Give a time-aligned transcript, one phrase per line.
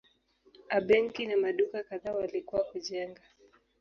[0.75, 3.23] A benki na maduka kadhaa walikuwa kujengwa.